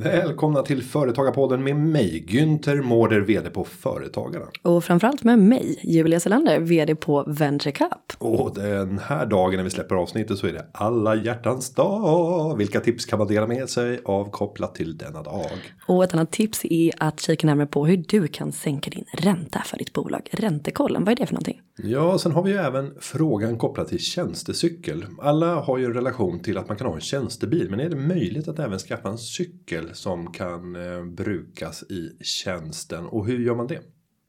[0.00, 4.46] They're Välkomna till Företagarpodden med mig, Günther Mårder, vd på Företagarna.
[4.62, 8.12] Och framförallt med mig, Julia Selander, vd på Venture Cup.
[8.18, 12.56] Och den här dagen när vi släpper avsnittet så är det alla hjärtans dag.
[12.56, 15.50] Vilka tips kan man dela med sig av kopplat till denna dag?
[15.86, 19.62] Och ett annat tips är att kika närmare på hur du kan sänka din ränta
[19.66, 20.28] för ditt bolag.
[20.32, 21.60] Räntekollen, vad är det för någonting?
[21.82, 25.04] Ja, sen har vi ju även frågan kopplat till tjänstecykel.
[25.22, 27.96] Alla har ju en relation till att man kan ha en tjänstebil, men är det
[27.96, 33.06] möjligt att även skaffa en cykel som kan eh, brukas i tjänsten?
[33.06, 33.80] Och hur gör man det?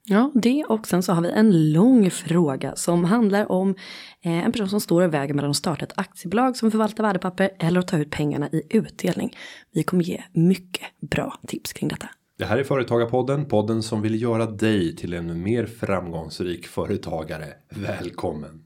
[0.03, 3.75] Ja, det och sen så har vi en lång fråga som handlar om
[4.21, 7.49] eh, en person som står i vägen mellan att starta ett aktiebolag som förvaltar värdepapper
[7.59, 9.35] eller att ta ut pengarna i utdelning.
[9.73, 12.09] Vi kommer ge mycket bra tips kring detta.
[12.37, 17.47] Det här är Företagarpodden, podden som vill göra dig till en mer framgångsrik företagare.
[17.69, 18.63] Välkommen!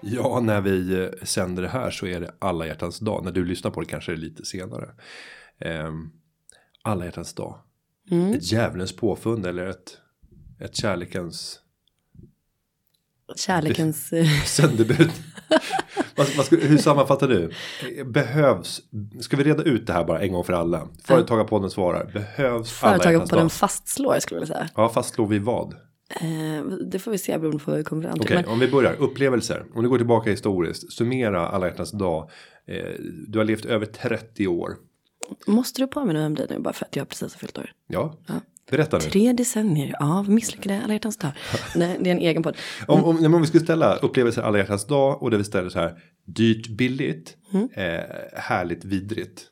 [0.00, 3.24] Ja, när vi eh, sänder det här så är det alla hjärtans dag.
[3.24, 4.88] När du lyssnar på det kanske det är lite senare.
[5.64, 6.12] Um,
[6.82, 7.60] alla hjärtans dag.
[8.10, 8.32] Mm.
[8.32, 9.98] Ett djävulens påfund eller ett,
[10.60, 11.60] ett kärlekens...
[13.36, 14.12] Kärlekens...
[16.44, 17.50] Ska, hur sammanfattar du?
[18.04, 18.80] Behövs,
[19.20, 20.88] ska vi reda ut det här bara en gång för alla?
[21.04, 24.68] Företagarpodden svarar, behövs Företagarpodden fastslår skulle jag vilja säga.
[24.76, 25.74] Ja, fastslår vi vad?
[26.20, 28.22] Eh, det får vi se beroende på vad vi kommer fram till.
[28.22, 28.52] Okej, okay, men...
[28.52, 28.94] om vi börjar.
[28.98, 29.64] Upplevelser.
[29.74, 30.92] Om du går tillbaka historiskt.
[30.92, 32.30] Summera alla hjärtans dag.
[32.66, 32.84] Eh,
[33.28, 34.76] du har levt över 30 år.
[35.46, 37.72] Måste du påminna om det nu bara för att jag precis har fyllt år?
[37.86, 38.14] Ja.
[38.26, 38.34] ja.
[38.70, 39.04] Berätta nu.
[39.04, 41.32] Tre decennier av misslyckade alla hjärtans dag.
[41.76, 42.56] Nej, det är en egen podd.
[42.86, 45.78] Om, om, om vi skulle ställa upplevelser alla hjärtans dag och det vi ställer så
[45.78, 45.98] här.
[46.24, 47.68] Dyrt, billigt, mm.
[47.74, 49.46] eh, härligt, vidrigt.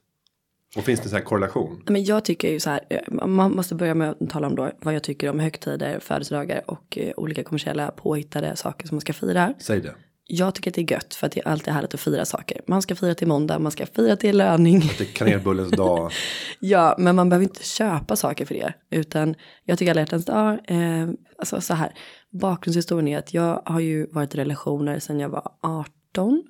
[0.76, 1.82] Och finns det så här korrelation?
[1.86, 4.70] Men jag tycker ju så här, eh, man måste börja med att tala om då
[4.80, 9.12] vad jag tycker om högtider, födelsedagar och eh, olika kommersiella påhittade saker som man ska
[9.12, 9.54] fira.
[9.58, 9.94] Säg det.
[10.30, 12.60] Jag tycker att det är gött för att det är alltid härligt att fira saker.
[12.66, 14.80] Man ska fira till måndag, man ska fira till löning.
[14.98, 16.12] Det är kanelbullens dag.
[16.60, 18.72] ja, men man behöver inte köpa saker för det.
[18.90, 19.34] Utan
[19.64, 21.94] jag tycker alla hjärtans dag, eh, alltså så här.
[22.30, 26.42] Bakgrundshistorien är att jag har ju varit i relationer sedan jag var 18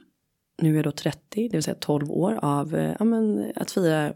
[0.63, 3.71] nu är jag då 30, det vill säga 12 år av eh, ja, men, att
[3.71, 4.13] fira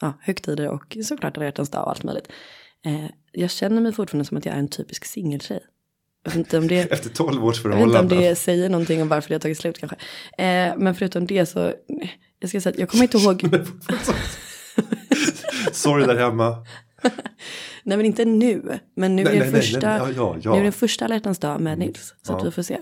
[0.00, 2.28] ja, högtider och såklart alla hjärtans dag och allt möjligt.
[2.84, 5.60] Eh, jag känner mig fortfarande som att jag är en typisk singeltjej.
[6.58, 7.94] Om det, Efter 12 års förhållande.
[7.94, 9.96] Jag vet inte om det säger någonting om varför det har tagit slut kanske.
[10.38, 11.72] Eh, men förutom det så,
[12.40, 13.42] jag ska säga att jag kommer inte ihåg.
[15.72, 16.66] Sorry där hemma.
[17.82, 18.78] nej men inte nu.
[18.96, 20.52] Men nu nej, är nej, första, nej, ja, ja, ja.
[20.52, 22.14] Nu är det första alla hjärtans dag med Nils.
[22.22, 22.78] Så att vi får se.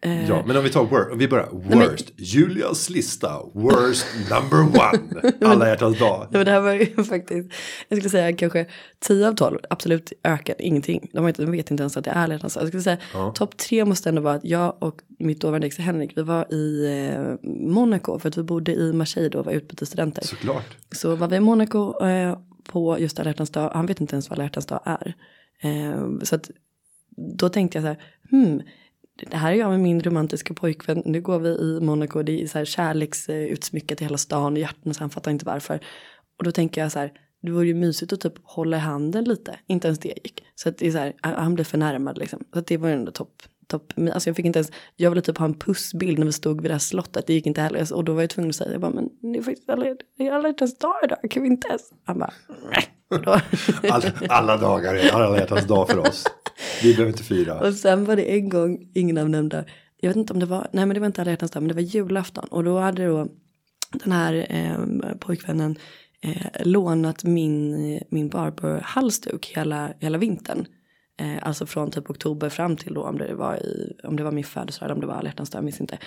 [0.00, 2.12] Eh, ja, men om vi tar worst, vi börjar worst.
[2.16, 2.24] Men...
[2.24, 5.32] Julias lista, worst number one.
[5.52, 6.18] Alla hjärtans dag.
[6.20, 7.52] Nej, men det här var ju faktiskt,
[7.88, 8.66] jag skulle säga kanske
[9.00, 11.10] 10 av 12, absolut ökar ingenting.
[11.12, 12.62] De, inte, de vet inte ens att det är alla hjärtans dag.
[12.62, 13.32] Jag skulle säga ja.
[13.34, 16.86] topp tre måste ändå vara att jag och mitt dåvarande ex Henrik, vi var i
[16.86, 20.24] eh, Monaco för att vi bodde i Marseille då var utbytesstudenter.
[20.24, 20.76] Såklart.
[20.92, 24.30] Så var vi i Monaco eh, på just alla hjärtans dag, han vet inte ens
[24.30, 25.14] vad alla hjärtans dag är.
[25.62, 26.50] Eh, så att
[27.38, 27.98] då tänkte jag så här,
[28.30, 28.62] hmm,
[29.26, 31.02] det här är jag med min romantiska pojkvän.
[31.04, 32.22] Nu går vi i Monaco.
[32.22, 34.56] Det är så här kärleksutsmyckat i hela stan.
[34.56, 35.80] Hjärtan så han fattar inte varför.
[36.38, 37.12] Och då tänker jag så här.
[37.42, 39.58] Det vore ju mysigt att typ hålla i handen lite.
[39.66, 40.44] Inte ens det gick.
[40.54, 41.14] Så att det är så här.
[41.22, 42.44] Han blev förnärmad liksom.
[42.52, 43.42] Så att det var ju ändå topp.
[43.66, 43.92] Top.
[44.12, 44.72] Alltså jag fick inte ens.
[44.96, 47.26] Jag ville typ ha en pussbild när vi stod vid det här slottet.
[47.26, 47.94] Det gick inte heller.
[47.94, 48.72] Och då var jag tvungen att säga.
[48.72, 49.84] Jag bara men det är faktiskt alla,
[50.16, 51.18] det är alla hjärtans dag idag.
[51.30, 51.82] Kan vi inte ens.
[52.04, 52.32] Han bara.
[53.90, 56.24] alla, alla dagar är alla hjärtans dag för oss.
[56.82, 57.60] Vi behöver inte fira.
[57.60, 59.64] Och sen var det en gång, ingen av nämnda,
[60.00, 61.68] jag vet inte om det var, nej men det var inte alla hjärtans dag, men
[61.68, 62.48] det var julafton.
[62.50, 63.28] Och då hade då
[63.92, 65.78] den här eh, pojkvännen
[66.20, 70.66] eh, lånat min, min Barber-halsduk hela, hela vintern.
[71.20, 74.32] Eh, alltså från typ oktober fram till då om det var, i, om det var
[74.32, 75.98] min födelsedag eller om det var alla hjärtans dag, jag minns inte.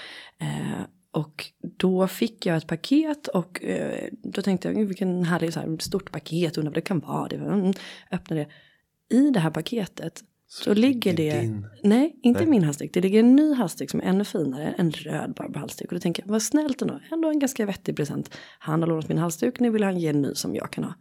[0.42, 5.60] Eh, och då fick jag ett paket och eh, då tänkte jag vilken härlig så
[5.60, 7.28] här, stort paket, undrar vad det kan vara.
[7.28, 7.74] Det, mm,
[8.12, 9.18] öppnade det.
[9.18, 11.68] I det här paketet så, ligger det, din...
[11.84, 12.50] nej inte nej.
[12.50, 15.88] min halsduk, det ligger en ny halsduk som är ännu finare, en röd Barbie-halsduk.
[15.88, 18.38] Och då tänker jag, vad snällt ändå, ändå en ganska vettig present.
[18.60, 20.94] Han har lånat min halsduk, nu vill han ge en ny som jag kan ha.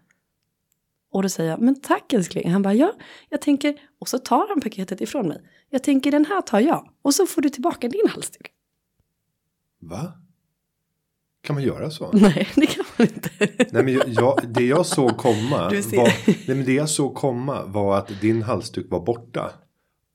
[1.12, 2.50] Och då säger jag, men tack älskling.
[2.50, 2.93] Han bara, ja,
[3.29, 5.43] jag tänker, och så tar han paketet ifrån mig.
[5.70, 8.52] Jag tänker, den här tar jag, och så får du tillbaka din halsduk.
[9.81, 10.12] Va?
[11.43, 12.11] Kan man göra så?
[12.12, 13.31] Nej, det kan man inte.
[13.71, 15.59] Nej, men jag, det jag såg komma.
[15.71, 19.50] Var, nej, men det jag såg komma var att din halsduk var borta.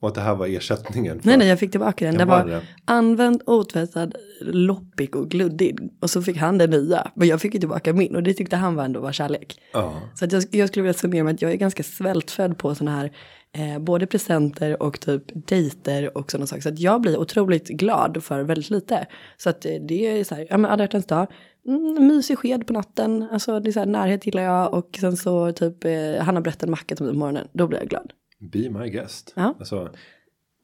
[0.05, 1.19] Och att det här var ersättningen.
[1.23, 2.17] nej, nej, jag fick tillbaka den.
[2.17, 5.79] Den var, var använd, otvättad, loppig och gluddig.
[6.01, 7.11] Och så fick han den nya.
[7.15, 8.15] Men jag fick ju tillbaka min.
[8.15, 9.61] Och det tyckte han var ändå var kärlek.
[9.73, 10.01] Ja.
[10.15, 12.97] Så att jag, jag skulle vilja summera med att jag är ganska svältfödd på sådana
[12.97, 13.11] här
[13.57, 16.61] eh, både presenter och typ dejter och sådana saker.
[16.61, 19.05] Så att jag blir otroligt glad för väldigt lite.
[19.37, 21.27] Så att eh, det är så här, ja men alla dag,
[21.67, 23.27] mm, mysig sked på natten.
[23.31, 26.41] Alltså det är så här, närhet gillar jag och sen så typ eh, han har
[26.41, 27.47] berättat en macka till mig på morgonen.
[27.53, 28.11] Då blir jag glad.
[28.39, 29.33] Be my guest.
[29.35, 29.55] Ja.
[29.59, 29.95] Alltså,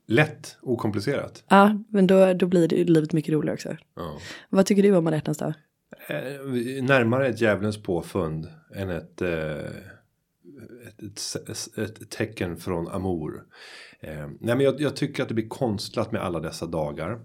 [0.07, 1.43] lätt, okomplicerat.
[1.47, 3.77] Ja, men då, då blir det livet mycket roligare också.
[3.95, 4.17] Ja.
[4.49, 5.53] Vad tycker du om alla hjärtans dag?
[6.07, 9.65] Eh, närmare ett djävulens påfund än ett, eh,
[10.97, 11.19] ett,
[11.49, 13.43] ett, ett tecken från Amor.
[13.99, 17.19] Eh, nej men jag, jag, tycker att det blir konstlat med alla dessa dagar.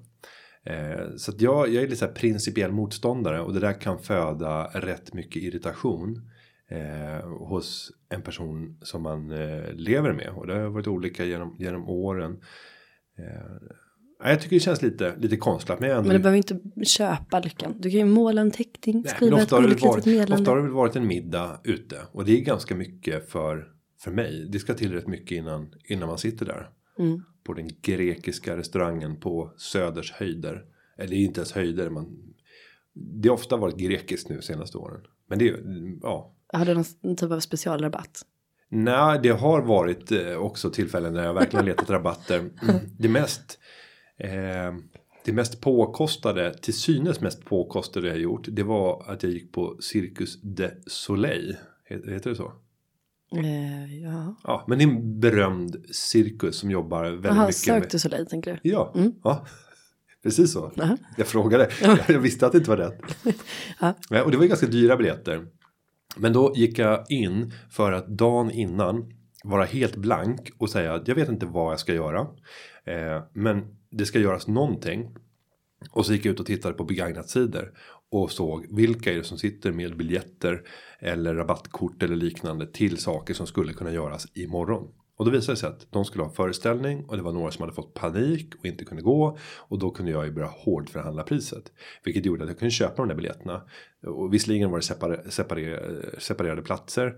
[0.65, 4.65] Eh, så att jag, jag är lite så principiell motståndare och det där kan föda
[4.65, 6.31] rätt mycket irritation.
[6.69, 11.57] Eh, hos en person som man eh, lever med och det har varit olika genom,
[11.59, 12.41] genom åren.
[13.19, 15.81] Eh, jag tycker det känns lite, lite konstlat.
[15.81, 16.03] Men, ändå...
[16.03, 17.75] men du behöver inte köpa lyckan.
[17.79, 20.35] Du kan ju måla en teckning, Nej, skriva ofta ett varit, meddelande.
[20.35, 21.97] ofta har det väl varit en middag ute.
[22.13, 23.69] Och det är ganska mycket för,
[24.01, 24.49] för mig.
[24.53, 26.71] Det ska till rätt mycket innan, innan man sitter där.
[26.99, 27.23] Mm.
[27.45, 30.65] På den grekiska restaurangen på Söders höjder.
[30.99, 31.91] Eller inte ens höjder.
[31.91, 32.35] Man,
[32.93, 35.01] det har ofta varit grekiskt nu senaste åren.
[35.29, 35.57] Men det är
[36.03, 36.36] ja.
[36.53, 38.23] Har du någon typ av specialrabatt?
[38.69, 42.39] Nej, det har varit eh, också tillfällen när jag verkligen letat rabatter.
[42.39, 42.77] Mm.
[42.99, 43.59] Det mest
[44.19, 44.75] eh,
[45.25, 49.77] det mest påkostade, till synes mest påkostade jag gjort, det var att jag gick på
[49.81, 51.57] Circus de Soleil.
[51.89, 52.53] Heter det så?
[53.37, 54.37] Eh, ja.
[54.45, 58.27] Ja, men det är en berömd cirkus som jobbar väldigt Aha, mycket Cirque du Soleil
[58.27, 58.71] tänker du?
[58.71, 59.13] Ja, Mm.
[59.25, 59.47] ja,
[60.23, 60.73] precis så.
[60.83, 60.97] Aha.
[61.17, 61.71] Jag frågade,
[62.09, 63.01] jag visste att det inte var rätt.
[63.81, 63.95] Ja.
[64.11, 65.47] Ja, Och det var ju ganska dyra biljetter.
[66.17, 69.13] Men då gick jag in för att dagen innan
[69.45, 72.21] vara helt blank och säga att jag vet inte vad jag ska göra.
[72.85, 75.15] Eh, men det ska göras någonting.
[75.91, 77.73] Och så gick jag ut och tittade på begagnat sidor
[78.11, 80.63] och såg vilka är det som sitter med biljetter
[80.99, 84.89] eller rabattkort eller liknande till saker som skulle kunna göras imorgon.
[85.17, 87.63] Och då visade det sig att de skulle ha föreställning och det var några som
[87.63, 89.39] hade fått panik och inte kunde gå.
[89.59, 91.73] Och då kunde jag ju börja hårdförhandla priset.
[92.05, 93.63] Vilket gjorde att jag kunde köpa de där biljetterna.
[94.07, 97.15] Och visserligen var det separ separer separerade platser.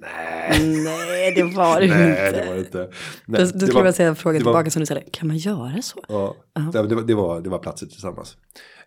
[0.00, 2.40] Nej, Nej, det var det nej inte.
[2.42, 2.78] det var inte.
[2.82, 2.90] Då,
[3.26, 5.04] Nej, då det skulle jag säga frågan det var- tillbaka som du ställer.
[5.12, 6.04] Kan man göra så?
[6.08, 6.70] Ja, Ja.
[6.72, 8.36] det, var, det, var, det var platser tillsammans.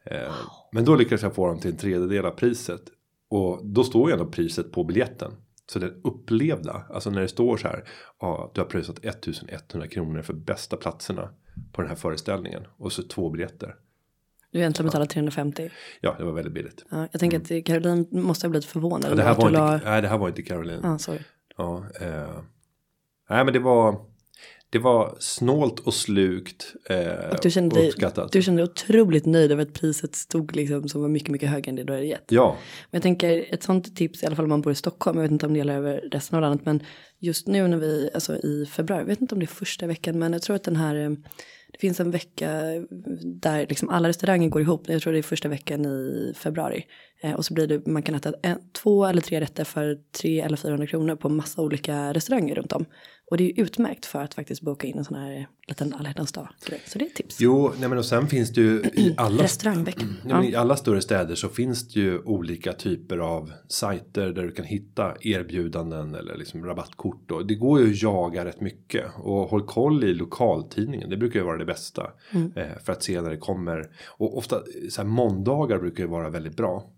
[0.05, 0.31] Eh,
[0.71, 2.81] Men då lyckades jag få dem till en tredjedel av priset.
[3.29, 5.31] Och då står ju ändå priset på biljetten.
[5.71, 7.83] Så det upplevda, alltså när det står så här.
[8.19, 11.29] Ja, du har pröjsat 1100 kronor för bästa platserna
[11.71, 12.63] på den här föreställningen.
[12.77, 13.75] Och så två biljetter.
[14.51, 15.69] Du har egentligen betalat 350.
[16.01, 16.85] Ja, det var väldigt billigt.
[16.91, 19.11] Ja, jag tänker att Caroline måste ha blivit förvånad.
[19.11, 20.79] Ja, det, här var inte, la- nej, det här var inte Caroline.
[20.83, 21.19] Ja, sorry.
[21.57, 22.39] Ja, eh,
[23.29, 24.05] nej men det var.
[24.71, 26.73] Det var snålt och slukt.
[26.89, 27.91] Eh, Och du kände, dig,
[28.31, 31.69] du kände dig otroligt nöjd över att priset stod liksom som var mycket, mycket högre
[31.69, 32.25] än det du hade gett.
[32.29, 32.57] Ja,
[32.91, 35.23] Men jag tänker ett sånt tips, i alla fall om man bor i Stockholm, jag
[35.23, 36.83] vet inte om det gäller över resten av landet, men
[37.19, 40.19] just nu när vi, alltså i februari, jag vet inte om det är första veckan,
[40.19, 41.09] men jag tror att den här, eh,
[41.71, 42.61] det finns en vecka
[43.23, 46.85] där liksom alla restauranger går ihop, jag tror det är första veckan i februari.
[47.21, 50.41] Eh, och så blir det, man kan äta en, två eller tre rätter för tre
[50.41, 52.85] eller 400 kronor på massa olika restauranger runt om.
[53.31, 56.13] Och det är ju utmärkt för att faktiskt boka in en sån här liten alla
[56.13, 56.47] dag.
[56.85, 57.37] Så det är ett tips.
[57.39, 59.47] jo, nej men och sen finns det ju i alla
[60.23, 64.51] men I alla större städer så finns det ju olika typer av sajter där du
[64.51, 67.31] kan hitta erbjudanden eller liksom rabattkort.
[67.31, 69.05] Och det går ju att jaga rätt mycket.
[69.17, 72.11] Och håll koll i lokaltidningen, det brukar ju vara det bästa.
[72.55, 73.89] Eh, för att se när det kommer.
[74.07, 76.89] Och ofta så här, måndagar brukar ju vara väldigt bra.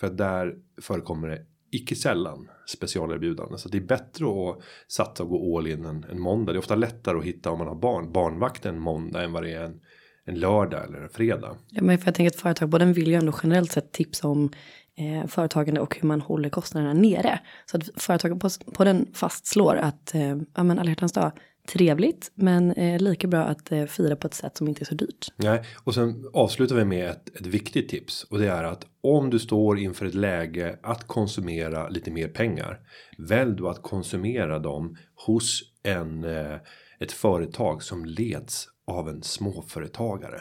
[0.00, 3.58] För att där förekommer det icke sällan specialerbjudanden.
[3.58, 6.52] Så det är bättre att satsa och gå all in en, en måndag.
[6.52, 8.12] Det är ofta lättare att hitta om man har barn.
[8.12, 9.80] Barnvakt en måndag än vad det är en,
[10.24, 11.56] en lördag eller en fredag.
[11.70, 14.50] Ja, men för jag tänker att företag, vill ju ändå generellt sett tipsa om
[14.96, 17.40] eh, företagande och hur man håller kostnaderna nere.
[17.66, 21.32] Så att företagen på, på den fastslår att eh, ja, men alla hjärtans dag,
[21.68, 24.94] trevligt, men eh, lika bra att eh, fira på ett sätt som inte är så
[24.94, 25.26] dyrt.
[25.36, 29.30] Nej, och sen avslutar vi med ett, ett viktigt tips och det är att om
[29.30, 32.80] du står inför ett läge att konsumera lite mer pengar.
[33.18, 34.96] Välj då att konsumera dem
[35.26, 36.56] hos en eh,
[36.98, 40.40] ett företag som leds av en småföretagare.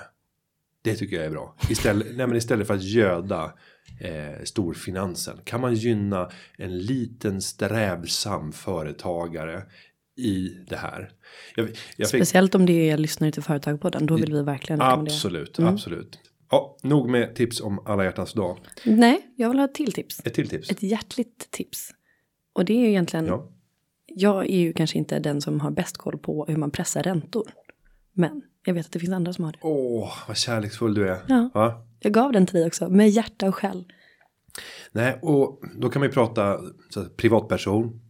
[0.81, 1.55] Det tycker jag är bra.
[1.69, 3.53] Istället, nej men istället för att göda
[3.99, 9.63] eh, storfinansen kan man gynna en liten strävsam företagare
[10.17, 11.11] i det här.
[11.55, 14.43] Jag, jag fick, Speciellt om det är lyssnare till företag på den, då vill vi
[14.43, 14.81] verkligen.
[14.81, 16.19] Absolut, absolut.
[16.49, 18.57] Ja, nog med tips om alla hjärtans dag.
[18.85, 20.21] Nej, jag vill ha ett till tips.
[20.25, 20.71] Ett till tips.
[20.71, 21.91] Ett hjärtligt tips.
[22.53, 23.51] Och det är ju egentligen, Ja.
[24.05, 27.51] jag är ju kanske inte den som har bäst koll på hur man pressar räntor.
[28.13, 29.59] Men jag vet att det finns andra som har det.
[29.61, 31.19] Åh, vad kärleksfull du är.
[31.27, 31.49] Ja.
[31.53, 31.85] Va?
[31.99, 33.85] Jag gav den till dig också, med hjärta och själ.
[34.91, 36.59] Nej, och då kan man ju prata
[36.89, 38.01] så, att privatperson.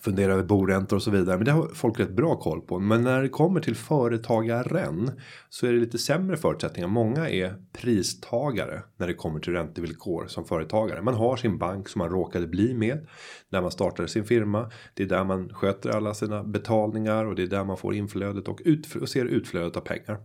[0.00, 1.36] Fundera över boräntor och så vidare.
[1.36, 2.78] Men det har folk rätt bra koll på.
[2.78, 5.10] Men när det kommer till företagaren.
[5.48, 6.88] Så är det lite sämre förutsättningar.
[6.88, 8.82] Många är pristagare.
[8.96, 11.02] När det kommer till räntevillkor som företagare.
[11.02, 13.06] Man har sin bank som man råkade bli med.
[13.48, 14.70] När man startade sin firma.
[14.94, 17.24] Det är där man sköter alla sina betalningar.
[17.24, 20.18] Och det är där man får inflödet och, ut, och ser utflödet av pengar.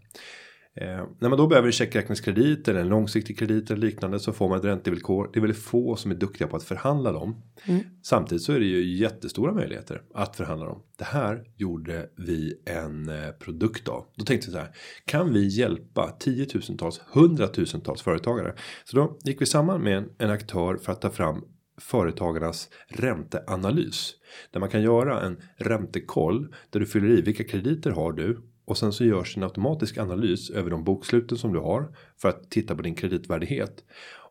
[0.76, 4.50] Eh, när man då behöver en checkräkningskredit eller en långsiktig kredit eller liknande så får
[4.50, 5.30] man ett räntevillkor.
[5.34, 7.42] Det är väldigt få som är duktiga på att förhandla dem.
[7.66, 7.84] Mm.
[8.02, 10.84] Samtidigt så är det ju jättestora möjligheter att förhandla dem.
[10.98, 14.06] Det här gjorde vi en eh, produkt av.
[14.16, 14.76] Då tänkte vi så här.
[15.06, 18.54] Kan vi hjälpa tiotusentals, hundratusentals företagare?
[18.84, 21.46] Så då gick vi samman med en, en aktör för att ta fram
[21.78, 24.14] företagarnas ränteanalys.
[24.52, 28.78] Där man kan göra en räntekoll där du fyller i vilka krediter har du och
[28.78, 32.76] sen så görs en automatisk analys över de boksluten som du har för att titta
[32.76, 33.84] på din kreditvärdighet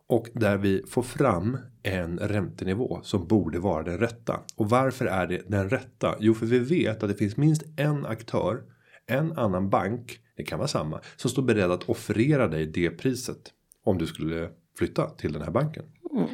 [0.06, 4.40] och där vi får fram en räntenivå som borde vara den rätta.
[4.56, 6.16] Och varför är det den rätta?
[6.20, 8.62] Jo, för vi vet att det finns minst en aktör,
[9.06, 13.52] en annan bank, det kan vara samma, som står beredd att offerera dig det priset
[13.84, 15.84] om du skulle flytta till den här banken.
[16.12, 16.26] Mm.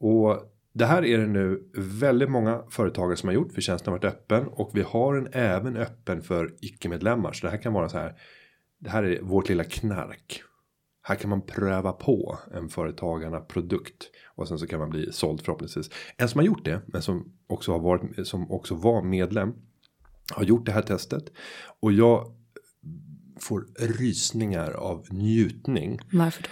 [0.00, 3.98] Och det här är det nu väldigt många företagare som har gjort för tjänsten har
[3.98, 7.32] varit öppen och vi har den även öppen för icke-medlemmar.
[7.32, 8.14] Så det här kan vara så här.
[8.78, 10.42] Det här är vårt lilla knark.
[11.02, 15.40] Här kan man pröva på en företagarna produkt och sen så kan man bli såld
[15.40, 15.90] förhoppningsvis.
[16.16, 19.52] En som har gjort det, men som också har varit som också var medlem
[20.32, 21.24] har gjort det här testet
[21.80, 22.34] och jag
[23.40, 25.98] får rysningar av njutning.
[26.12, 26.48] Varför då?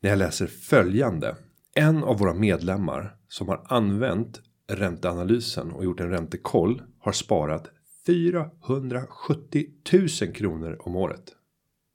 [0.00, 1.36] När jag läser följande.
[1.74, 4.40] En av våra medlemmar som har använt
[4.72, 7.70] ränteanalysen och gjort en räntekoll har sparat
[8.06, 11.32] 470 000 kronor om året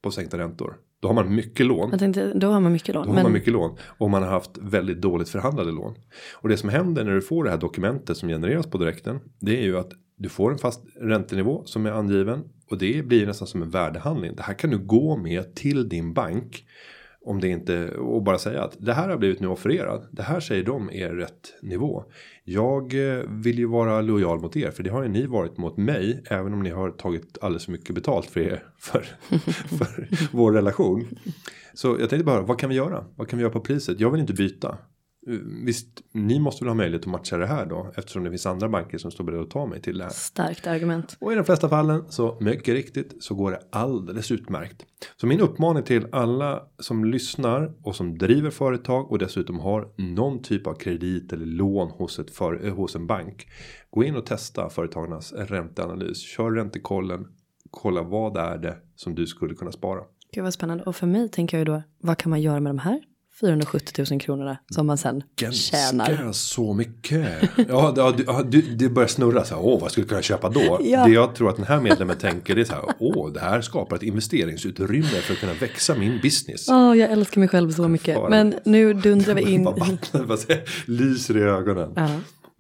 [0.04, 0.78] på sänkta räntor.
[1.00, 1.90] Då har man mycket lån.
[1.92, 3.04] Jag tänkte, då har man mycket lån.
[3.04, 3.18] Då men...
[3.18, 3.78] har man mycket lån.
[3.98, 5.96] Och man har haft väldigt dåligt förhandlade lån.
[6.34, 9.20] Och det som händer när du får det här dokumentet som genereras på direkten.
[9.40, 12.44] Det är ju att du får en fast räntenivå som är angiven.
[12.70, 14.36] Och det blir nästan som en värdehandling.
[14.36, 16.66] Det här kan du gå med till din bank.
[17.26, 20.08] Om det inte och bara säga att det här har blivit nu offererad.
[20.12, 22.04] Det här säger de är rätt nivå.
[22.44, 25.78] Jag eh, vill ju vara lojal mot er för det har ju ni varit mot
[25.78, 26.24] mig.
[26.30, 29.06] Även om ni har tagit alldeles för mycket betalt för er för,
[29.78, 31.08] för vår relation.
[31.74, 33.06] Så jag tänkte bara vad kan vi göra?
[33.16, 34.00] Vad kan vi göra på priset?
[34.00, 34.78] Jag vill inte byta.
[35.66, 38.70] Visst, ni måste väl ha möjlighet att matcha det här då eftersom det finns andra
[38.70, 40.12] banker som står beredda att ta mig till det här.
[40.12, 41.18] Starkt argument.
[41.20, 44.86] Och i de flesta fallen så mycket riktigt så går det alldeles utmärkt.
[45.22, 50.42] Så min uppmaning till alla som lyssnar och som driver företag och dessutom har någon
[50.42, 53.48] typ av kredit eller lån hos ett för, eh, hos en bank.
[53.90, 56.22] Gå in och testa företagarnas ränteanalys.
[56.22, 57.28] Kör räntekollen.
[57.72, 60.02] Kolla vad är det som du skulle kunna spara.
[60.32, 60.84] Gud vad spännande.
[60.84, 63.02] Och för mig tänker jag ju då, vad kan man göra med de här
[63.40, 66.32] 470 000 kronorna som man sen Ganska tjänar.
[66.32, 67.28] så mycket.
[67.70, 69.62] Ja, det, det, det börjar snurra så här.
[69.66, 70.80] Åh, vad skulle jag kunna köpa då?
[70.84, 71.06] Ja.
[71.06, 72.84] Det jag tror att den här medlemmen tänker det är så här.
[73.00, 76.70] Åh, det här skapar ett investeringsutrymme för att kunna växa min business.
[76.70, 78.18] Åh, jag älskar mig själv så mycket.
[78.30, 79.64] Men nu dundrar vi in.
[79.64, 81.94] Vattnet lyser i ögonen.
[81.96, 82.10] Ja.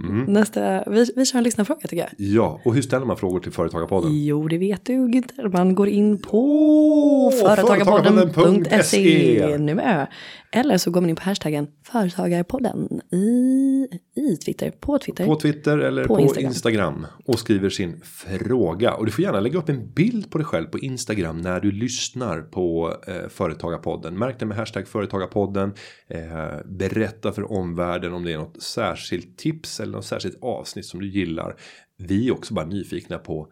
[0.04, 0.26] Mm.
[0.34, 2.10] Nästa, vi, vi kör en lyssnarfråga tycker jag.
[2.18, 4.26] Ja, och hur ställer man frågor till Företagarpodden?
[4.26, 5.58] Jo, det vet du Günther.
[5.58, 10.08] Man går in på oh, företagarpodden.se nu med
[10.56, 15.26] Eller så går man in på hashtaggen Företagarpodden i, i Twitter, på Twitter.
[15.26, 16.48] På Twitter eller på, på Instagram.
[16.48, 17.08] Instagram.
[17.26, 18.94] Och skriver sin fråga.
[18.94, 21.72] Och du får gärna lägga upp en bild på dig själv på Instagram när du
[21.72, 24.18] lyssnar på eh, Företagarpodden.
[24.20, 25.74] Märk det med hashtag Företagarpodden.
[26.08, 26.22] Eh,
[26.66, 31.08] berätta för omvärlden om det är något särskilt tips eller något särskilt avsnitt som du
[31.08, 31.56] gillar.
[31.98, 33.48] Vi är också bara nyfikna på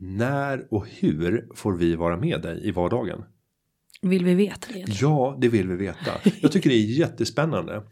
[0.00, 3.24] när och hur får vi vara med dig i vardagen?
[4.02, 4.84] Vill vi veta det?
[5.00, 6.10] Ja, det vill vi veta.
[6.40, 7.82] Jag tycker det är jättespännande.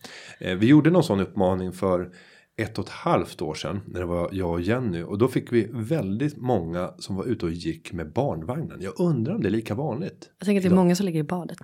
[0.40, 2.10] Eh, vi gjorde någon sån uppmaning för
[2.56, 5.52] ett och ett halvt år sedan när det var jag och Jenny och då fick
[5.52, 8.80] vi väldigt många som var ute och gick med barnvagnen.
[8.80, 10.30] Jag undrar om det är lika vanligt.
[10.38, 11.58] Jag tänker att det är många som ligger i badet.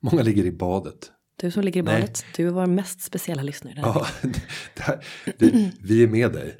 [0.00, 1.12] Många ligger i badet.
[1.40, 2.32] Du som ligger i badet, Nej.
[2.36, 3.74] du är vår mest speciella lyssnare.
[3.76, 4.06] Ja,
[4.74, 5.04] det här,
[5.38, 6.56] det, vi är med dig.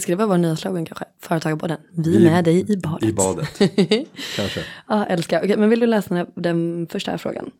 [0.00, 1.04] Ska det vara vår nya slogan kanske?
[1.20, 1.78] Företagarpodden.
[1.90, 3.08] Vi är med dig i badet.
[3.08, 3.58] I badet.
[4.36, 4.60] kanske.
[4.88, 5.44] Ja, älskar.
[5.44, 7.50] Okej, men vill du läsa den, den första här frågan?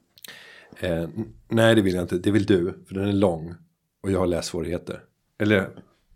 [0.80, 1.08] Eh,
[1.48, 2.18] nej, det vill jag inte.
[2.18, 2.84] Det vill du.
[2.88, 3.54] För den är lång.
[4.02, 5.00] Och jag har lässvårigheter.
[5.40, 5.68] Eller?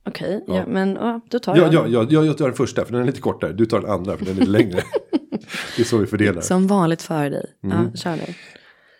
[0.06, 0.56] Okej, okay, ja.
[0.56, 0.66] ja.
[0.66, 3.06] men ja, då tar jag ja, ja, ja, jag tar den första för den är
[3.06, 3.52] lite kortare.
[3.52, 4.82] Du tar den andra för den är lite längre.
[5.76, 6.40] det är så vi fördelar.
[6.40, 7.56] Som vanligt för dig.
[7.62, 7.84] Mm.
[7.84, 8.34] Ja, kör nu.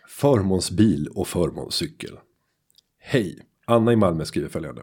[0.07, 2.11] Förmånsbil och förmånscykel.
[2.99, 3.39] Hej.
[3.65, 4.81] Anna i Malmö skriver följande.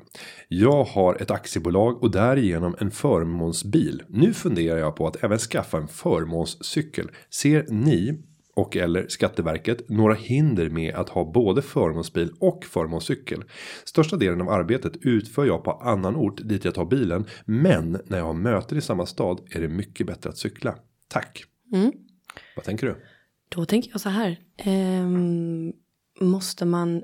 [0.49, 4.02] Jag har ett aktiebolag och därigenom en förmånsbil.
[4.08, 7.11] Nu funderar jag på att även skaffa en förmånscykel.
[7.30, 8.23] Ser ni
[8.58, 13.44] och eller Skatteverket några hinder med att ha både förmånsbil och förmånscykel.
[13.85, 18.18] Största delen av arbetet utför jag på annan ort dit jag tar bilen, men när
[18.18, 20.75] jag har möten i samma stad är det mycket bättre att cykla.
[21.08, 21.44] Tack.
[21.73, 21.92] Mm.
[22.56, 22.97] Vad tänker du?
[23.49, 24.38] Då tänker jag så här.
[24.56, 25.73] Ehm,
[26.20, 27.02] måste man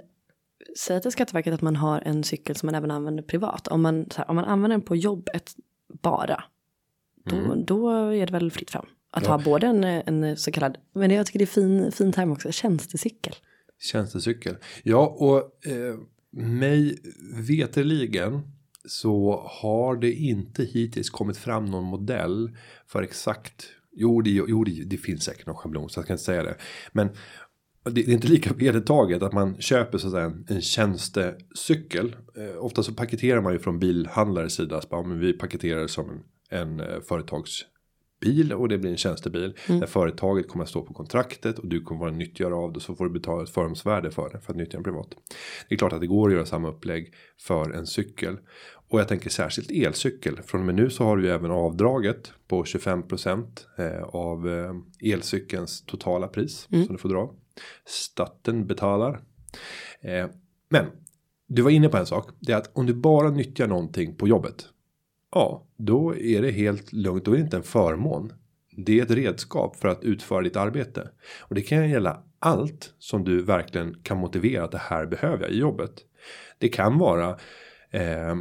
[0.79, 3.69] säga till Skatteverket att man har en cykel som man även använder privat?
[3.69, 5.53] Om man, här, om man använder den på jobbet
[6.03, 6.45] bara.
[7.31, 8.87] Då, då är det väl fritt fram.
[9.11, 9.31] Att Mm.
[9.33, 9.37] Ja.
[9.37, 12.53] ha både en, en så kallad, men jag tycker det är fin, fin term också,
[12.53, 13.35] tjänstecykel.
[13.81, 14.57] Tjänstecykel.
[14.83, 15.95] Ja, och eh,
[16.31, 16.99] mig
[17.49, 18.41] veterligen
[18.89, 23.67] så har det inte hittills kommit fram någon modell för exakt.
[23.93, 26.57] Jo, det, jo det, det finns säkert någon schablon så jag kan inte säga det.
[26.93, 27.09] Men
[27.91, 32.17] det, är inte lika vedertaget att man köper så att säga en, en tjänstecykel.
[32.37, 34.81] Eh, ofta så paketerar man ju från bilhandlares sida.
[34.81, 36.21] Så bara, men vi paketerar som en,
[36.61, 39.55] en eh, företagsbil och det blir en tjänstebil.
[39.67, 42.81] Där företaget kommer att stå på kontraktet och du kommer vara nyttjare av det.
[42.81, 45.09] Så får du betala ett förmånsvärde för det för att nyttja den privat.
[45.69, 48.37] Det är klart att det går att göra samma upplägg för en cykel.
[48.89, 50.43] Och jag tänker särskilt elcykel.
[50.43, 53.47] Från och med nu så har du ju även avdraget på 25%
[53.79, 56.67] eh, av eh, elcykelns totala pris.
[56.87, 57.35] Som du får dra.
[57.85, 59.21] Staten betalar.
[60.01, 60.27] Eh,
[60.69, 60.87] men
[61.47, 62.31] du var inne på en sak.
[62.41, 64.69] Det är att om du bara nyttjar någonting på jobbet.
[65.31, 67.25] Ja, då är det helt lugnt.
[67.25, 68.33] Då är det inte en förmån.
[68.77, 71.11] Det är ett redskap för att utföra ditt arbete.
[71.41, 75.51] Och det kan gälla allt som du verkligen kan motivera att det här behöver jag
[75.51, 75.93] i jobbet.
[76.59, 77.39] Det kan vara
[77.91, 78.35] eh,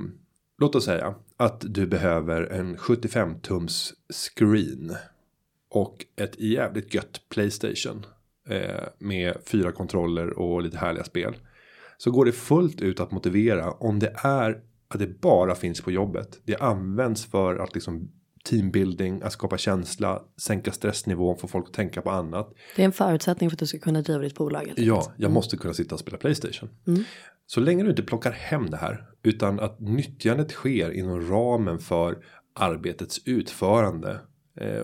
[0.58, 4.96] låt oss säga att du behöver en 75 tums screen
[5.70, 8.05] och ett jävligt gött Playstation
[8.50, 11.36] eh, med fyra kontroller och lite härliga spel.
[11.98, 15.92] Så går det fullt ut att motivera om det är att det bara finns på
[15.92, 16.42] jobbet.
[16.46, 18.12] Det används för att liksom
[18.44, 22.54] teambuilding, att skapa känsla, sänka stressnivån, få folk att tänka på annat.
[22.76, 24.60] Det är en förutsättning för att du ska kunna driva ditt bolag.
[24.60, 24.80] enkelt.
[24.88, 26.70] Ja, jag måste kunna sitta och spela Playstation.
[27.46, 32.18] Så länge du inte plockar hem det här utan att nyttjandet sker inom ramen för
[32.54, 34.20] arbetets utförande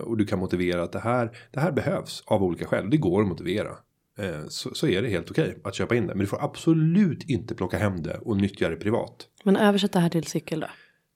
[0.02, 2.90] och du kan motivera att det här det här behövs av olika skäl.
[2.90, 3.76] Det går att motivera.
[4.18, 6.14] Eh, så, så är det helt okej att köpa in det.
[6.14, 9.26] Men du får absolut inte plocka hem det och nyttja det privat.
[9.44, 10.66] Men översätt det här till cykel då.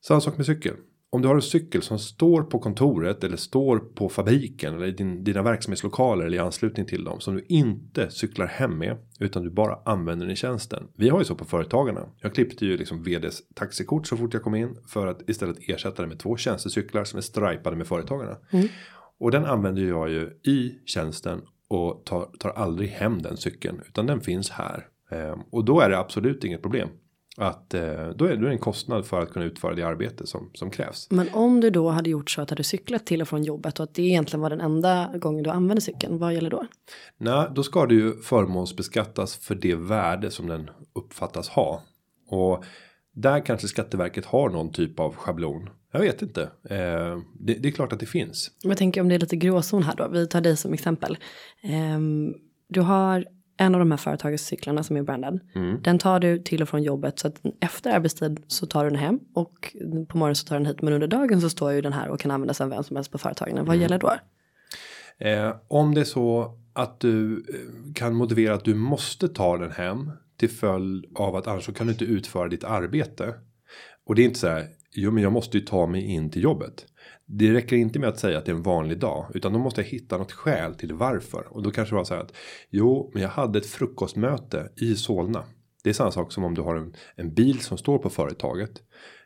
[0.07, 0.75] Samma sak med cykel.
[1.15, 4.91] Om du har en cykel som står på kontoret eller står på fabriken eller i
[4.91, 9.43] din, dina verksamhetslokaler eller i anslutning till dem som du inte cyklar hem med utan
[9.43, 10.89] du bara använder den i tjänsten.
[10.97, 12.09] Vi har ju så på företagarna.
[12.21, 16.03] Jag klippte ju liksom vds taxikort så fort jag kom in för att istället ersätta
[16.03, 18.37] det med två tjänstecyklar som är stripade med företagarna.
[19.19, 24.07] Och den använder jag ju i tjänsten och tar, tar aldrig hem den cykeln utan
[24.07, 24.87] den finns här.
[25.11, 26.89] Ehm, och då är det absolut inget problem.
[27.37, 30.71] Att eh, då är det en kostnad för att kunna utföra det arbete som, som
[30.71, 31.11] krävs.
[31.11, 33.85] Men om du då hade gjort så att du cyklat till och från jobbet och
[33.85, 36.67] att det egentligen var den enda gången du använde cykeln, vad gäller då?
[37.19, 41.83] Nej, då ska det ju förmånsbeskattas för det värde som den uppfattas ha.
[42.29, 42.65] Och
[43.15, 45.71] där kanske Skatteverket har någon typ av schablon.
[45.93, 46.43] Jag vet inte.
[46.43, 48.51] Eh, det, det är klart att det finns.
[48.63, 51.19] Jag tänker om det är lite gråzon här då, vi tar dig som exempel.
[51.63, 52.35] Ehm,
[52.69, 55.41] du har en av de här företagscyklarna som är brandad.
[55.83, 58.99] Den tar du till och från jobbet så att efter arbetstid så tar du den
[58.99, 59.77] hem och
[60.09, 60.83] på morgonen så tar den hit.
[60.83, 63.13] Men under dagen så står ju den här och kan användas av vem som helst
[63.13, 63.65] på företagen.
[63.65, 64.13] Vad gäller då?
[65.19, 69.71] Eh, om det är så att du eh, kan motivera att du måste ta den
[69.71, 73.35] hem till följd av att annars så kan du inte utföra ditt arbete.
[74.07, 74.69] Och det är inte så här.
[74.97, 76.87] Jo, men jag måste ju ta mig in till jobbet.
[77.27, 79.81] Det räcker inte med att säga att det är en vanlig dag, utan då måste
[79.81, 81.47] jag hitta något skäl till varför.
[81.51, 82.33] Och då kanske det var så här att
[82.71, 85.45] jo, men jag hade ett frukostmöte i Solna.
[85.83, 88.83] Det är samma sak som om du har en, en bil som står på företaget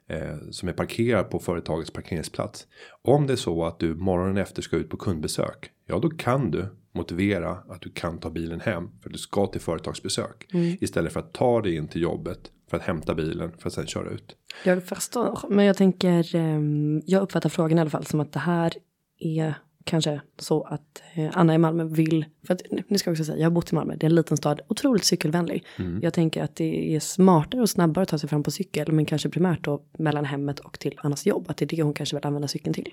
[0.09, 2.67] eh, som är parkerad på företagets parkeringsplats.
[3.03, 5.71] Om det är så att du morgonen efter ska ut på kundbesök.
[5.87, 9.47] Ja, då kan du motivera att du kan ta bilen hem för att du ska
[9.47, 10.47] till företagsbesök
[10.81, 13.87] istället för att ta dig in till jobbet för att hämta bilen för att sen
[13.87, 14.37] köra ut.
[14.65, 18.39] Jag förstår, men jag tänker, ehm, jag uppfattar frågan i alla fall som att det
[18.39, 18.73] här
[19.19, 19.55] är
[19.85, 23.39] kanske så att eh, Anna i Malmö vill, för att nu ska jag också säga,
[23.39, 25.65] jag har bott i Malmö, det är en liten stad, otroligt cykelvänlig.
[26.03, 29.05] Jag tänker att det är smartare och snabbare att ta sig fram på cykel, men
[29.05, 32.17] kanske primärt då mellan hemmet och till Annas jobb, att det är det hon kanske
[32.17, 32.93] vill använda cykeln till.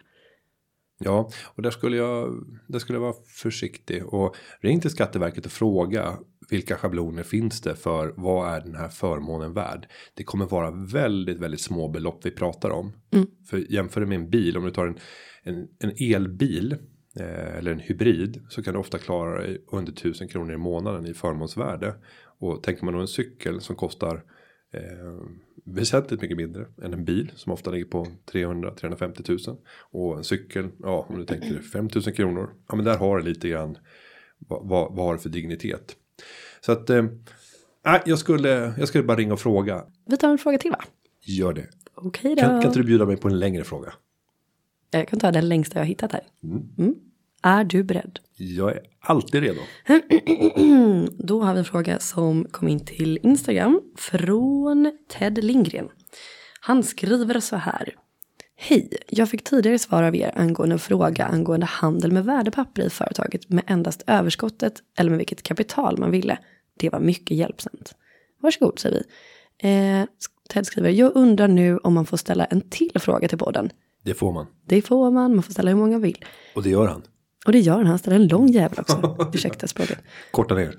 [1.00, 5.52] Ja, och där skulle jag, där skulle jag vara försiktig och ring till Skatteverket och
[5.52, 6.18] fråga
[6.50, 9.88] vilka schabloner finns det för vad är den här förmånen värd?
[10.14, 12.94] Det kommer vara väldigt, väldigt små belopp vi pratar om.
[13.50, 14.98] För jämför det med en bil, om du tar en,
[15.44, 16.76] en, en elbil
[17.20, 21.06] eh, eller en hybrid så kan du ofta klara dig under 1000 kronor i månaden
[21.06, 21.96] i förmånsvärde.
[22.40, 24.24] Och tänker man då en cykel som kostar
[24.74, 25.28] eh,
[25.66, 29.58] väsentligt mycket mindre än en bil som ofta ligger på 300-350 000
[29.92, 33.50] och en cykel ja om du tänker 5000 kronor ja men där har det lite
[33.50, 33.78] grann
[34.38, 35.96] Vad, vad, vad har det för dignitet?
[36.62, 37.06] Så att eh,
[38.06, 39.84] jag skulle jag skulle bara ringa och fråga.
[40.06, 40.84] Vi tar en fråga till va?
[41.22, 41.68] Gör det.
[41.96, 42.42] Okej då.
[42.42, 43.94] Kan, kan inte du bjuda mig på en längre fråga?
[44.92, 46.24] Jag kan ta den längsta jag hittat här.
[46.78, 46.96] Mm.
[47.44, 48.20] Är du beredd?
[48.38, 49.60] Jag är alltid redo.
[51.18, 55.90] Då har vi en fråga som kom in till Instagram från Ted Lindgren.
[56.60, 57.96] Han skriver så här.
[58.68, 62.90] Hej, jag fick tidigare svar av er angående en fråga angående handel med värdepapper i
[62.90, 66.38] företaget med endast överskottet eller med vilket kapital man ville.
[66.80, 67.96] Det var mycket hjälpsamt.
[68.42, 69.04] Varsågod säger
[69.62, 69.70] vi.
[69.70, 70.06] Eh,
[70.50, 73.70] Ted skriver, jag undrar nu om man får ställa en till fråga till podden.
[74.04, 74.46] Det får man.
[74.66, 76.26] Det får man, man får ställa hur många man vill.
[76.56, 77.04] Och det gör han.
[77.46, 79.30] Och det gör han, han ställer en lång jävel också.
[79.34, 80.00] Ursäkta språket.
[80.32, 80.78] Korta ner.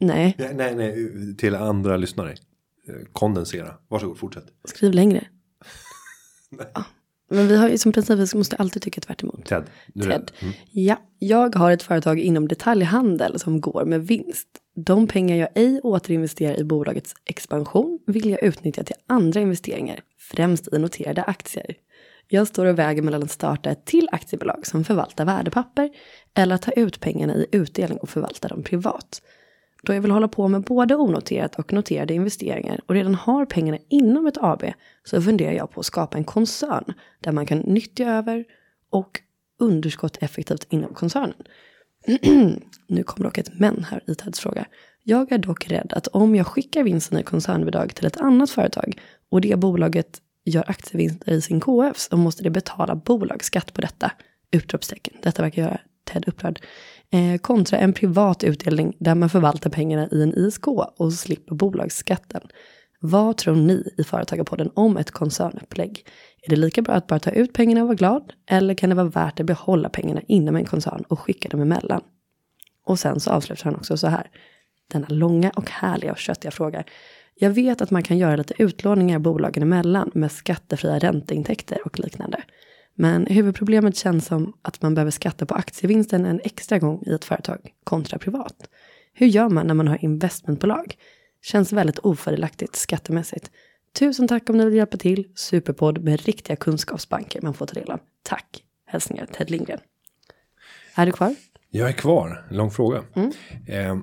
[0.00, 2.30] Nej, Nej, nej, nej, till andra lyssnare.
[2.30, 3.74] Eh, Kondensera.
[3.88, 4.46] Varsågod, fortsätt.
[4.64, 5.24] skriv längre.
[6.74, 6.84] Ja.
[7.30, 9.44] Men vi har ju som princip, vi måste alltid tycka tvärt emot.
[9.44, 9.64] Ted.
[10.02, 10.30] Ted.
[10.70, 14.48] Ja, jag har ett företag inom detaljhandel som går med vinst.
[14.76, 20.74] De pengar jag ej återinvesterar i bolagets expansion vill jag utnyttja till andra investeringar, främst
[20.74, 21.74] i noterade aktier.
[22.28, 25.90] Jag står och väger mellan att starta ett till aktiebolag som förvaltar värdepapper
[26.34, 29.22] eller att ta ut pengarna i utdelning och förvalta dem privat.
[29.82, 33.78] Då jag vill hålla på med både onoterat och noterade investeringar och redan har pengarna
[33.88, 34.64] inom ett AB
[35.04, 38.44] så funderar jag på att skapa en koncern där man kan nyttja över
[38.90, 39.20] och
[39.58, 41.34] underskott effektivt inom koncernen.
[42.86, 44.66] nu kommer dock ett men här i Teds fråga.
[45.02, 49.00] Jag är dock rädd att om jag skickar vinsten i koncernbidrag till ett annat företag
[49.28, 54.12] och det bolaget gör aktievinster i sin KF så måste det betala bolagsskatt på detta.
[54.50, 55.14] Utropstecken.
[55.22, 56.60] Detta verkar göra Ted upprörd.
[57.12, 62.40] Eh, kontra en privat utdelning där man förvaltar pengarna i en ISK och slipper bolagsskatten.
[63.00, 66.06] Vad tror ni i Företagarpodden om ett koncernupplägg?
[66.42, 68.32] Är det lika bra att bara ta ut pengarna och vara glad?
[68.50, 72.00] Eller kan det vara värt att behålla pengarna inom en koncern och skicka dem emellan?
[72.86, 74.30] Och sen så avslutar han också så här.
[74.92, 76.84] Denna långa och härliga och köttiga fråga.
[77.34, 82.42] Jag vet att man kan göra lite utlåningar bolagen emellan med skattefria ränteintäkter och liknande.
[82.94, 87.24] Men huvudproblemet känns som att man behöver skatta på aktievinsten en extra gång i ett
[87.24, 88.68] företag kontra privat.
[89.12, 90.94] Hur gör man när man har investmentbolag?
[91.42, 93.50] Känns väldigt ofördelaktigt skattemässigt.
[93.98, 95.28] Tusen tack om ni vill hjälpa till.
[95.34, 98.00] Superpodd med riktiga kunskapsbanker man får ta del av.
[98.22, 98.64] Tack.
[98.86, 99.80] Hälsningar Ted Lindgren.
[100.94, 101.34] Är du kvar?
[101.70, 103.02] Jag är kvar, lång fråga.
[103.66, 103.98] Eh,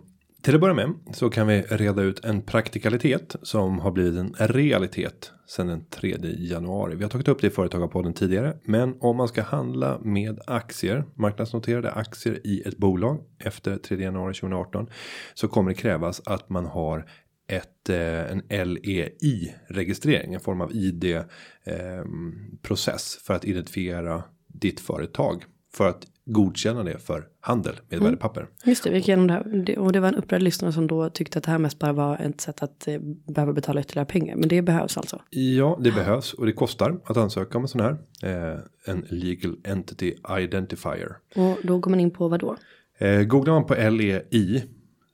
[0.48, 4.34] till att börja med så kan vi reda ut en praktikalitet som har blivit en
[4.48, 6.96] realitet sedan den 3 januari.
[6.96, 11.06] Vi har tagit upp det i Företagarpodden tidigare, men om man ska handla med aktier,
[11.16, 14.90] marknadsnoterade aktier i ett bolag efter 3 januari 2018
[15.34, 17.10] så kommer det krävas att man har
[17.48, 21.24] ett, eh, en LEI registrering, en form av ID eh,
[22.62, 25.46] process för att identifiera ditt företag
[25.78, 28.48] för att godkänna det för handel med värdepapper.
[28.64, 29.80] Just det, vi gick igenom det här.
[29.80, 32.18] Och det var en upprörd lyssnare som då tyckte att det här mest bara var
[32.18, 34.36] ett sätt att eh, behöva betala ytterligare pengar.
[34.36, 35.22] Men det behövs alltså.
[35.30, 37.98] Ja, det behövs och det kostar att ansöka om en sån här.
[38.24, 41.18] Eh, en legal entity identifier.
[41.36, 42.58] Och då går man in på vad då?
[42.98, 44.64] Eh, googlar man på LEI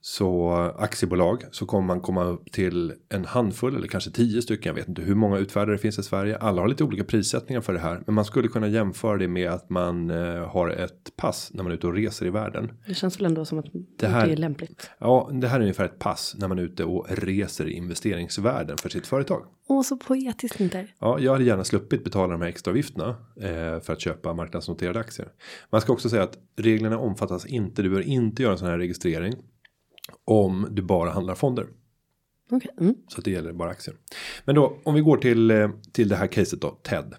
[0.05, 4.69] så aktiebolag så kommer man komma upp till en handfull eller kanske tio stycken.
[4.69, 6.37] Jag vet inte hur många utfärdare det finns i Sverige.
[6.37, 9.49] Alla har lite olika prissättningar för det här, men man skulle kunna jämföra det med
[9.51, 12.71] att man eh, har ett pass när man är ute och reser i världen.
[12.87, 13.65] Det känns väl ändå som att
[13.99, 14.89] det, här- är lämpligt.
[14.99, 18.77] Ja, det här är ungefär ett pass när man är ute och reser i investeringsvärlden
[18.77, 19.43] för sitt företag.
[19.67, 20.87] Åh, så poetiskt inte.
[20.99, 24.99] Ja, jag hade gärna sluppit betala de här extra avgifterna eh, för att köpa marknadsnoterade
[24.99, 25.27] aktier.
[25.69, 27.81] Man ska också säga att reglerna omfattas inte.
[27.81, 29.33] Du bör inte göra en sån här registrering
[30.25, 31.67] om du bara handlar fonder.
[32.51, 32.71] Okej.
[32.79, 32.95] Mm.
[33.07, 33.95] Så att det gäller bara aktier.
[34.45, 37.15] Men då om vi går till eh, till det här caset då Ted.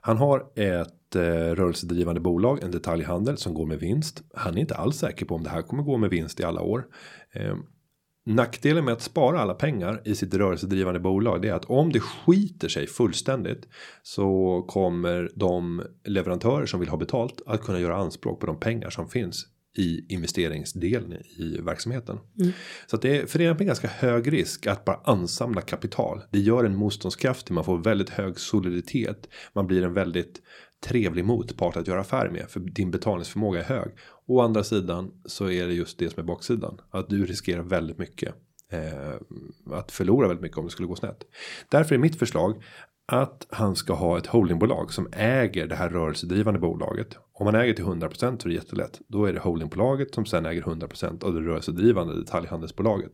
[0.00, 1.20] Han har ett eh,
[1.54, 4.22] rörelsedrivande bolag, en detaljhandel som går med vinst.
[4.34, 6.62] Han är inte alls säker på om det här kommer gå med vinst i alla
[6.62, 6.86] år.
[7.32, 7.56] Eh,
[8.26, 12.00] Nackdelen med att spara alla pengar i sitt rörelsedrivande bolag det är att om det
[12.00, 13.68] skiter sig fullständigt
[14.02, 18.90] så kommer de leverantörer som vill ha betalt att kunna göra anspråk på de pengar
[18.90, 22.18] som finns i investeringsdelen i verksamheten.
[22.86, 26.22] Så att det är förenat med ganska hög risk att bara ansamla kapital.
[26.30, 29.28] Det gör en motståndskraftig, man får väldigt hög soliditet.
[29.52, 30.42] Man blir en väldigt
[30.84, 33.88] trevlig motpart att göra affär med för din betalningsförmåga är hög.
[34.26, 36.80] Å andra sidan så är det just det som är baksidan.
[36.90, 38.34] Att du riskerar väldigt mycket.
[38.72, 39.14] Eh,
[39.72, 41.22] att förlora väldigt mycket om det skulle gå snett.
[41.68, 42.62] Därför är mitt förslag
[43.12, 47.16] att han ska ha ett holdingbolag som äger det här rörelsedrivande bolaget.
[47.32, 49.00] Om man äger till 100% så är det jättelätt.
[49.08, 53.12] Då är det holdingbolaget som sen äger 100% av det rörelsedrivande detaljhandelsbolaget.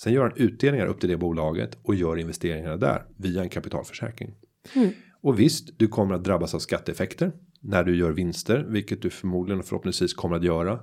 [0.00, 4.34] Sen gör han utdelningar upp till det bolaget och gör investeringarna där via en kapitalförsäkring.
[5.22, 9.58] Och visst, du kommer att drabbas av skatteeffekter när du gör vinster, vilket du förmodligen
[9.60, 10.80] och förhoppningsvis kommer att göra.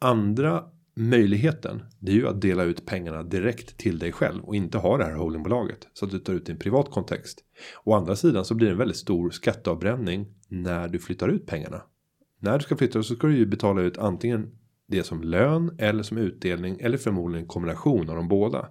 [0.00, 4.78] andra möjligheten det är ju att dela ut pengarna direkt till dig själv och inte
[4.78, 7.44] ha det här holdingbolaget så att du tar ut i en privat kontext.
[7.84, 11.82] Å andra sidan så blir det en väldigt stor skatteavbränning när du flyttar ut pengarna.
[12.40, 14.50] När du ska flytta så ska du ju betala ut antingen
[14.86, 18.68] det som lön eller som utdelning eller förmodligen en kombination av de båda.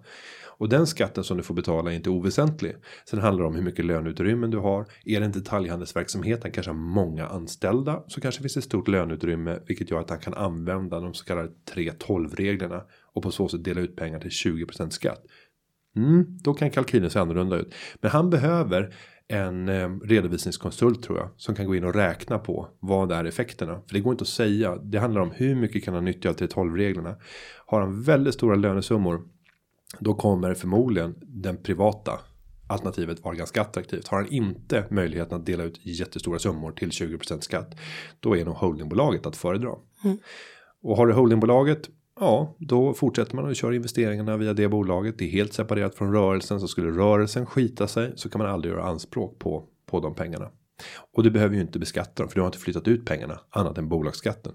[0.58, 2.76] Och den skatten som du får betala är inte oväsentlig.
[3.10, 4.86] Sen handlar det om hur mycket löneutrymmen du har.
[5.06, 8.04] Är det en detaljhandelsverksamhet, han kanske har många anställda.
[8.08, 9.60] Så kanske finns ett stort löneutrymme.
[9.67, 12.82] Vilket gör att han kan använda de så kallade 3.12 reglerna.
[13.13, 15.26] Och på så sätt dela ut pengar till 20% skatt.
[15.95, 17.73] Mm, då kan kalkylen se annorlunda ut.
[18.02, 18.95] Men han behöver
[19.27, 23.81] en eh, redovisningskonsult tror jag som kan gå in och räkna på vad är effekterna
[23.88, 24.75] för det går inte att säga.
[24.75, 27.15] Det handlar om hur mycket kan han nyttja av 3.12 reglerna.
[27.65, 29.21] Har han väldigt stora lönesummor
[29.99, 32.19] då kommer förmodligen den privata
[32.67, 34.07] alternativet vara ganska attraktivt.
[34.07, 37.75] Har han inte möjligheten att dela ut jättestora summor till 20% skatt.
[38.19, 39.75] Då är nog holdingbolaget att föredra.
[40.03, 40.17] Mm.
[40.81, 41.89] Och har du holdingbolaget.
[42.23, 45.17] Ja, då fortsätter man att köra investeringarna via det bolaget.
[45.17, 46.59] Det är helt separerat från rörelsen.
[46.59, 50.49] Så skulle rörelsen skita sig så kan man aldrig göra anspråk på, på de pengarna.
[51.13, 53.77] Och du behöver ju inte beskatta dem för du har inte flyttat ut pengarna annat
[53.77, 54.53] än bolagsskatten.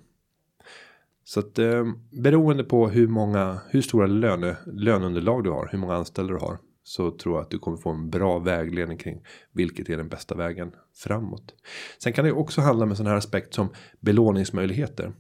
[1.25, 5.95] Så att eh, beroende på hur många, hur stora löne, löneunderlag du har, hur många
[5.95, 6.59] anställda du har.
[6.83, 10.35] Så tror jag att du kommer få en bra vägledning kring vilket är den bästa
[10.35, 11.55] vägen framåt.
[12.03, 13.69] Sen kan det också handla med sådana här aspekt som
[14.01, 15.13] belåningsmöjligheter.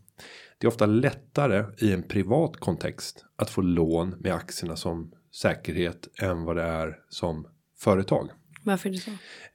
[0.59, 6.09] Det är ofta lättare i en privat kontext att få lån med aktierna som säkerhet
[6.23, 7.47] än vad det är som
[7.79, 8.29] företag.
[8.63, 9.11] Varför är det så?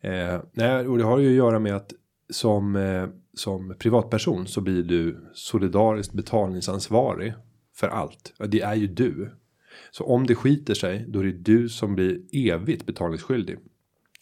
[0.08, 1.94] Eh, nej, och det har ju att göra med att
[2.30, 7.34] som eh, som privatperson så blir du solidariskt betalningsansvarig
[7.76, 8.34] för allt.
[8.48, 9.32] Det är ju du.
[9.92, 13.58] Så om det skiter sig då är det du som blir evigt betalningsskyldig.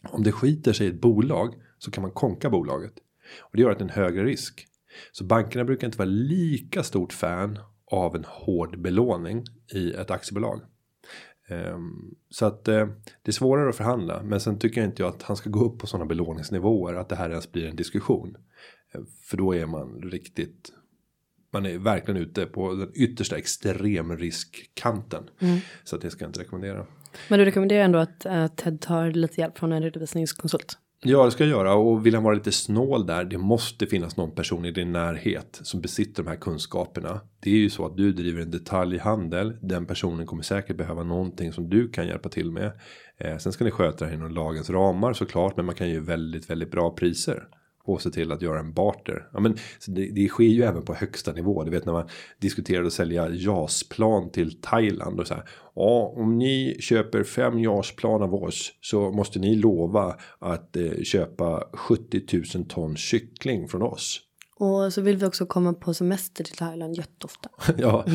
[0.04, 2.94] Om det skiter sig i ett bolag så kan man konka bolaget
[3.40, 4.68] och det gör att det är en högre risk.
[5.12, 10.62] Så bankerna brukar inte vara lika stort fan av en hård belåning i ett aktiebolag.
[11.50, 12.88] Um, så att uh,
[13.22, 15.66] det är svårare att förhandla, men sen tycker jag inte jag att han ska gå
[15.66, 18.38] upp på sådana belåningsnivåer att det här ens blir en diskussion.
[19.24, 20.72] För då är man riktigt.
[21.54, 25.30] Man är verkligen ute på den yttersta extremriskkanten.
[25.40, 25.60] Mm.
[25.84, 26.86] Så att det ska jag inte rekommendera.
[27.28, 30.78] Men du rekommenderar ändå att, att Ted tar lite hjälp från en redovisningskonsult?
[31.04, 33.24] Ja, det ska jag göra och vill han vara lite snål där.
[33.24, 37.22] Det måste finnas någon person i din närhet som besitter de här kunskaperna.
[37.40, 39.58] Det är ju så att du driver en detaljhandel.
[39.62, 42.72] Den personen kommer säkert behöva någonting som du kan hjälpa till med.
[43.18, 46.00] Eh, sen ska ni sköta det här inom lagens ramar såklart, men man kan ju
[46.00, 47.44] väldigt, väldigt bra priser
[47.94, 49.30] och se till att göra en barter.
[49.34, 51.64] Ja, men det, det sker ju även på högsta nivå.
[51.64, 55.50] Du vet när man diskuterade att sälja JAS-plan till Thailand och så här.
[55.76, 61.68] Ja, om ni köper fem JAS-plan av oss så måste ni lova att eh, köpa
[61.74, 62.22] 70
[62.56, 64.31] 000 ton kyckling från oss.
[64.62, 67.50] Och så vill vi också komma på semester till Thailand jätteofta.
[67.78, 68.06] ja,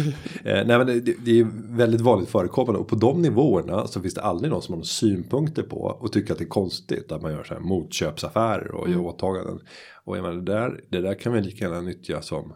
[0.45, 4.15] eh, nej men det, det, är väldigt vanligt förekommande och på de nivåerna så finns
[4.15, 7.33] det aldrig någon som har synpunkter på och tycker att det är konstigt att man
[7.33, 8.99] gör så här motköpsaffärer och mm.
[8.99, 9.61] gör åtaganden.
[10.05, 12.53] Och jag menar, det där, det där kan vi lika gärna nyttja som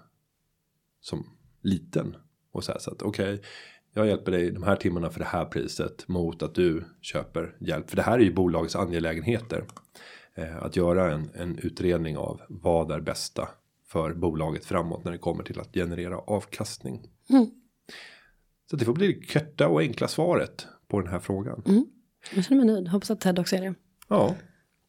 [1.00, 1.26] som
[1.62, 2.16] liten
[2.52, 3.34] och säga så att okej.
[3.34, 3.46] Okay,
[3.94, 7.90] jag hjälper dig de här timmarna för det här priset mot att du köper hjälp.
[7.90, 9.64] För det här är ju bolagets angelägenheter.
[10.34, 13.48] Eh, att göra en, en utredning av vad är bästa
[13.92, 17.00] för bolaget framåt när det kommer till att generera avkastning.
[17.30, 17.50] Mm.
[18.70, 21.62] Så det får bli det korta och enkla svaret på den här frågan.
[21.66, 21.86] Mm.
[22.34, 22.88] Jag känner mig nöjd.
[22.88, 23.74] Hoppas att Ted också är det.
[24.08, 24.34] Ja.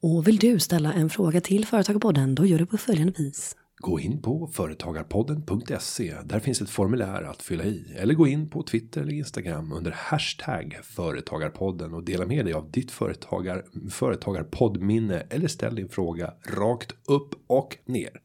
[0.02, 3.56] Och vill du ställa en fråga till Företagarpodden då gör du på följande vis.
[3.78, 6.16] Gå in på företagarpodden.se.
[6.24, 7.96] Där finns ett formulär att fylla i.
[7.98, 12.72] Eller gå in på Twitter eller Instagram under hashtag Företagarpodden och dela med dig av
[12.72, 18.22] ditt företagar, företagarpoddminne eller ställ din fråga rakt upp och ner.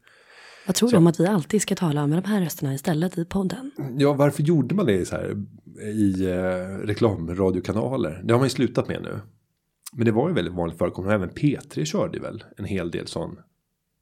[0.67, 0.95] Vad tror så.
[0.95, 3.71] du om att vi alltid ska tala med de här rösterna istället i podden?
[3.97, 5.43] Ja, varför gjorde man det så här
[5.83, 8.21] i eh, reklamradiokanaler?
[8.23, 9.19] Det har man ju slutat med nu.
[9.93, 11.15] Men det var ju väldigt vanligt förekommande.
[11.15, 13.39] Även P3 körde väl en hel del sån.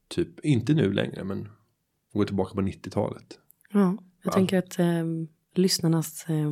[0.07, 1.47] Typ, inte nu längre, men
[2.13, 3.25] gå tillbaka på 90-talet.
[3.73, 4.31] Ja, jag Va?
[4.31, 4.85] tänker att eh,
[5.55, 6.51] lyssnarnas eh,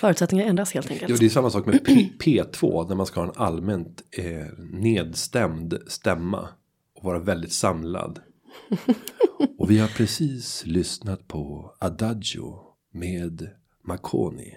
[0.00, 1.10] förutsättningar ändras helt enkelt.
[1.10, 4.46] Ja, det är samma sak med P- P2 när man ska ha en allmänt eh,
[4.58, 6.48] nedstämd stämma
[6.94, 8.18] och vara väldigt samlad.
[9.58, 12.58] Och vi har precis lyssnat på Adagio
[12.92, 13.50] med
[13.84, 14.56] Marconi.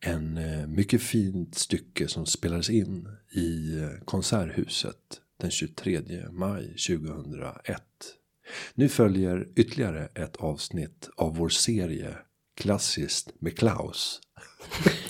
[0.00, 7.82] En eh, mycket fint stycke som spelades in i eh, Konserthuset den 23 maj 2001.
[8.74, 12.16] Nu följer ytterligare ett avsnitt av vår serie
[12.54, 14.20] Klassiskt med Klaus.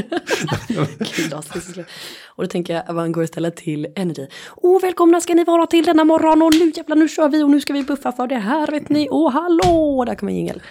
[2.26, 4.26] och då tänker jag att man går istället till Energy.
[4.56, 7.50] Åh, välkomna ska ni vara till denna morgon och nu jävlar nu kör vi och
[7.50, 9.08] nu ska vi buffa för det här vet ni.
[9.10, 10.62] Åh, hallå, där kommer jingel.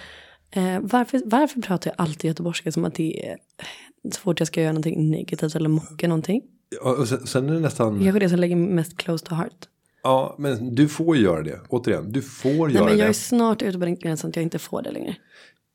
[0.50, 3.36] Eh, varför, varför pratar jag alltid göteborgska som att det är
[4.12, 6.42] så fort jag ska göra någonting negativt eller mocka någonting?
[6.82, 8.04] Ja, och sen, sen är det nästan.
[8.04, 9.56] Jag är det som lägger mest close to heart.
[10.02, 11.60] Ja, men du får göra det.
[11.68, 13.10] Återigen, du får Nej, göra men jag det.
[13.10, 15.16] är snart ute på den gränsen att jag inte får det längre.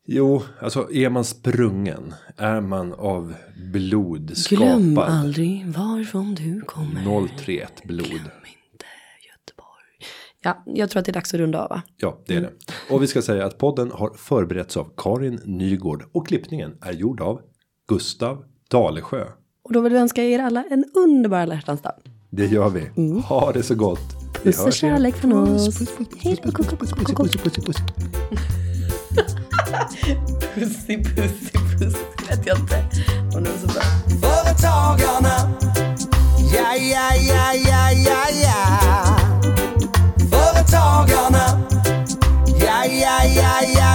[0.07, 3.33] Jo, alltså är man sprungen, är man av
[3.71, 5.13] blod Glöm skapad.
[5.13, 7.27] aldrig varifrån du kommer.
[7.37, 8.03] 031 blod.
[8.11, 8.85] Inte
[9.31, 10.05] Göteborg.
[10.41, 11.81] Ja, jag tror att det är dags att runda av va?
[11.97, 12.49] Ja, det är det.
[12.89, 17.21] Och vi ska säga att podden har förberetts av Karin Nygård och klippningen är gjord
[17.21, 17.41] av
[17.87, 19.25] Gustav Dalesjö.
[19.63, 21.93] Och då vill vi önska er alla en underbar alla dag.
[22.29, 23.11] Det gör vi.
[23.21, 23.99] Ha det så gott.
[24.43, 24.95] Vi Puss och hörs igen.
[24.95, 25.65] kärlek från oss.
[25.65, 27.77] Puss, puss, puss, puss, puss, puss, puss, puss,
[30.55, 31.97] Pussy, pussy, pussy...
[32.21, 32.29] i.
[32.29, 32.85] Vet jag inte
[33.33, 33.83] om det så bra.
[34.21, 35.51] Företagarna.
[36.53, 39.17] Ja, ja, ja, ja, ja, ja.
[40.31, 41.59] Företagarna.
[42.59, 43.94] Ja, ja, ja, ja.